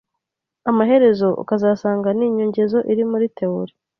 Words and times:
amaherezo 0.69 1.27
ukazasanga 1.41 2.09
ni 2.17 2.25
inyongezo 2.29 2.77
iri 2.91 3.03
muri 3.11 3.25
theorie 3.37 3.77